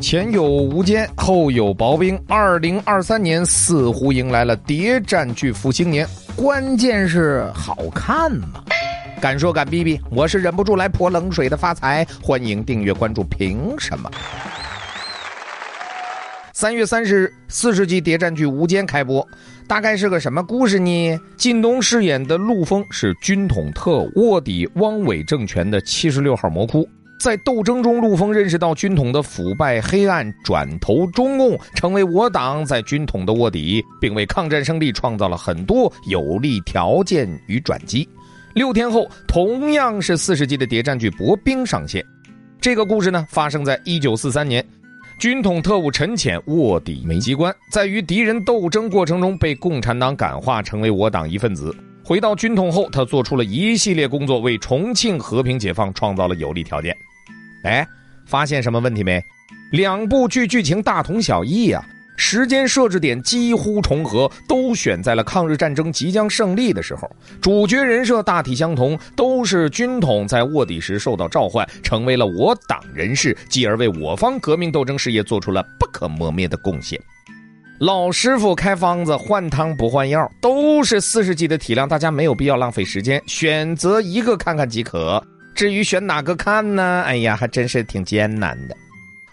[0.00, 2.20] 前有无间，后有薄冰。
[2.28, 8.62] 二零二三年似乎迎来了谍战剧复兴年，关键是好看吗？
[9.20, 12.06] 敢说敢逼逼，我是忍不住来泼冷水的发财。
[12.22, 14.08] 欢迎订阅关注，凭什么？
[16.52, 19.26] 三月三十日，四十集谍战剧《无间》开播，
[19.66, 21.18] 大概是个什么故事呢？
[21.36, 26.88] 靳东饰演的陆丰是军统特务，卧底汪伪政权的七十六号魔窟。
[27.18, 38.08] 在斗争中，陆丰认识到军统的腐败黑暗，转投中共，成为我党在军统的卧底，并为抗战胜利创造了很多有利条件与转机。
[38.54, 42.04] 六天后，同样是四十集的谍战剧《薄冰》上线。
[42.60, 44.64] 这个故事呢，发生在一九四三年，
[45.18, 51.74] 军统特务陈潜卧底梅机关，在与敌人斗争过程中被共产党感化，成为我党一份子。
[52.08, 56.96] 回到军统后，他做出了一系列工作，为重庆和平解放创造了有利条件。
[57.64, 57.86] 哎，
[58.24, 59.22] 发现什么问题没？
[59.72, 61.84] 两部剧剧情大同小异啊，
[62.16, 67.06] 时间设置点几乎重合，都选在了抗日战争即将胜利的时候。
[67.42, 76.98] 主角人设大体相同，都是军统在卧底时受到召唤，成为了我党人士，继而为我方革命斗争事业做出了不可磨灭的贡献。
[77.80, 85.24] 老师傅开方子，换汤不换药，都是四十集的体量，大家没有必要浪费时间，选择一个看看即可。
[85.54, 87.04] 至于选哪个看呢？
[87.06, 88.76] 哎呀，还真是挺艰难的。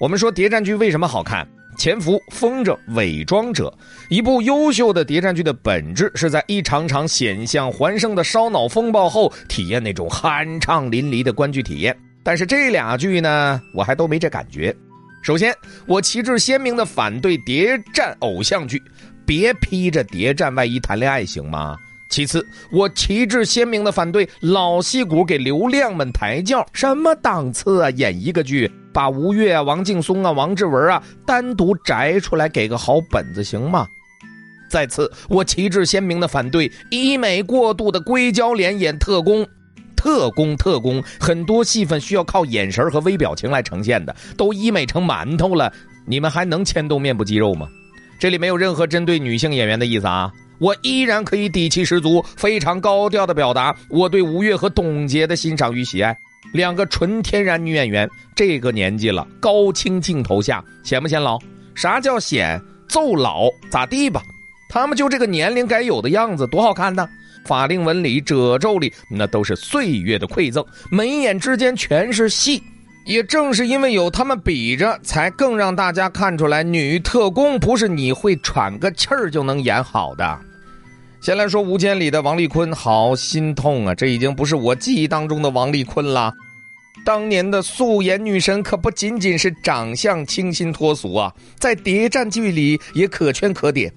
[0.00, 1.46] 我们说谍战剧为什么好看？
[1.76, 3.72] 潜伏、风着、伪装者，
[4.08, 11.94] 一部优秀的谍战剧的本质是在一场场险象环生的烧脑风暴后，体验那种酣畅淋漓的观剧体验。
[12.22, 14.74] 但是这俩剧呢，我还都没这感觉。
[15.22, 15.54] 首先，
[15.86, 18.82] 我旗帜鲜明的反对谍战偶像剧，
[19.26, 21.76] 别披着谍战外衣谈恋爱，行吗？
[22.08, 27.90] 其次，我旗帜鲜明的反对老戏骨给流量们抬轿，什么档次啊？
[27.90, 33.86] 演一个剧，把吴越啊、王劲松啊、王志文啊单独摘出来给个好本子，行吗？
[34.70, 39.46] 再次，我旗帜鲜明的反对医美过度的硅胶脸演特工。
[40.00, 45.70] 特工特工，很多戏份需要靠眼神和微表情来呈现的，都医美成馒头了，
[46.06, 47.68] 你们还能牵动面部肌肉吗？
[48.18, 56.16] 这里没有任何针对女性演员的意思啊，我依然可以底气十足、非常高调的表达我对吴越和董洁的欣赏与喜爱，
[56.54, 61.38] 两个纯天然女演员，这个年纪了，高清镜头下显不显老？
[61.74, 62.58] 啥叫显？
[62.88, 64.22] 揍老咋地吧？
[64.68, 67.06] 他们就这个年龄该有的样子，多好看呢！
[67.44, 72.62] 法令纹里、褶皱里，那都是岁月的馈赠；眉眼之间全是戏。
[73.06, 80.38] 也正是因为有他们比着，才更让大家看出来，女特工不是你会喘个气儿就能演好的。
[81.20, 83.94] 先来说《无间》里的王丽坤，好心痛啊！
[83.94, 86.32] 这已经不是我记忆当中的王丽坤了。
[87.04, 93.92] 当年的素颜女神可不仅仅是长相清新脱俗啊，在谍战剧里也可圈可点。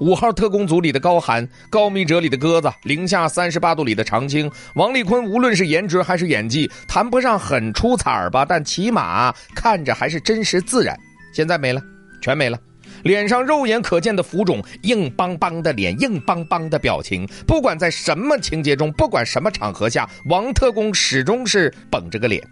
[0.00, 10.98] 五号特工组里的高寒，高密者里的鸽子，零下三十八度里的长青，王丽坤无论是颜值还是演技，谈不上很出彩吧，但起码看着还是真实自然。
[11.34, 11.82] 现在没了，
[12.22, 12.58] 全没了，
[13.02, 22.42] 脸上肉眼可见的浮肿，硬邦邦的脸，硬邦邦的表情，不管在什么情节中，不管什么场合下，王特工始终是绷着个脸。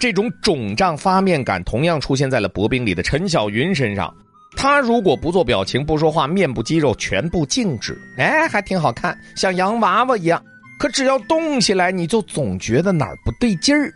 [0.00, 4.12] 这种肿胀发面感同样出现在了薄冰里的陈小云身上。
[4.64, 10.42] 他如果不做表情、不说话，面部肌肉全部静止，哎，还挺好看，像洋娃娃一样。
[10.78, 13.92] 可只要动起来，你就总觉得哪儿不对劲儿。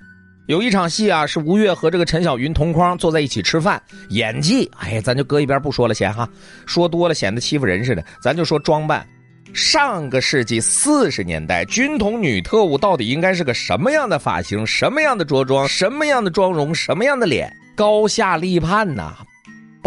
[0.46, 6.28] 有一场戏啊，是吴越和这个陈小云同框坐在一起吃饭，演技，哎，咱就搁一边不说了，先哈，
[6.66, 8.04] 说多了显得欺负人似的。
[8.20, 9.08] 咱就说装扮，
[9.54, 17.50] 上个世纪四十年代，军统女特务到底应该是个什么样的发型、什么样的着装、什么样的妆容、什么样的脸？
[17.74, 19.14] 高下立判呐！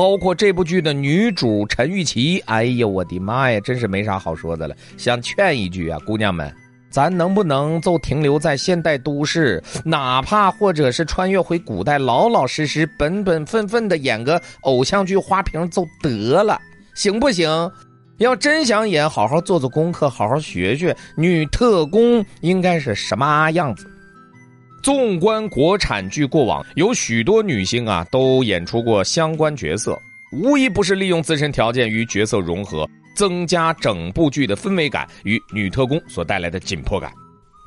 [0.01, 4.75] 包括这部剧的女主陈钰琪，哎呦我的妈呀，真是没啥好说的了。
[4.97, 6.51] 想劝一句啊，姑娘们，
[6.89, 16.59] 咱能不能就停留在现代都市，哪怕或者是穿越回古代，老老实实、本本分分的演个偶像剧花瓶就得了，
[16.95, 17.71] 行不行？
[18.17, 23.85] 要真想演，好好做做功课，好好学学女特工应该是什么样子。
[24.81, 29.99] 纵观国产剧过往，有许多女星啊都演出过相关角色，
[30.31, 37.11] 无一不是利用自身条件与角色融合，增加整部剧的氛围感与女特工所带来的紧迫感。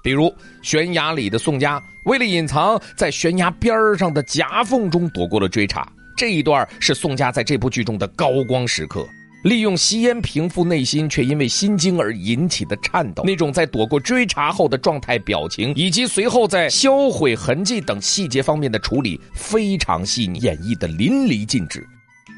[0.02, 0.26] 比如
[0.62, 9.06] 《悬崖》里的宋佳，为了隐藏在悬崖边上的夹缝中躲过了追查，这一段是宋佳在这部剧中的高光时刻。
[9.44, 21.86] 利用吸烟平复内心却因为心惊而引起的颤抖，那种在躲过追查后的状态、表情，以及随后在销毁痕迹等细节方面的处理，非常细腻，演绎的淋漓尽致。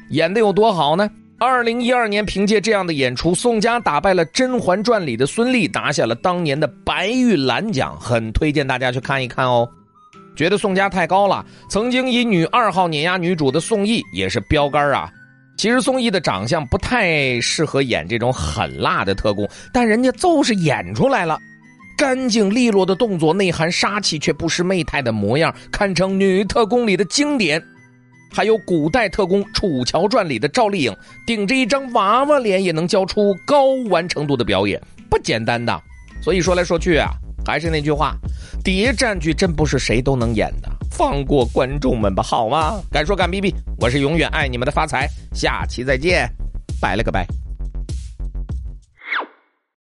[0.09, 1.09] 演的有多好呢？
[1.39, 9.65] 二零一二年，凭借这样的演出，宋佳打败了《甄嬛传》里的孙俪，拿下了当年的白玉兰奖，很推荐大家去看一看哦。
[10.35, 15.09] 觉得宋佳太高了，曾经以女二号碾压女主的宋轶也是标杆啊。
[15.57, 21.39] 其实宋轶的长相不太适合演这种狠辣的特工，但人家就是演出来了，
[21.97, 27.61] 干净利落的动作，内含杀气却不失媚态的模样，堪称女特工里的经典。
[28.31, 30.95] 还有古代特工《楚乔传》里的赵丽颖，
[31.25, 35.81] 顶着一张娃娃脸也能交出高完成度的表演，不简单的。
[36.21, 37.09] 所以说来说去啊，
[37.45, 38.15] 还是那句话，
[38.63, 40.69] 谍战剧真不是谁都能演的。
[40.91, 42.81] 放过观众们吧，好吗？
[42.91, 46.29] 敢说敢逼逼，我是永远爱你们的发财，下期再见，
[46.81, 47.46] 拜了个拜。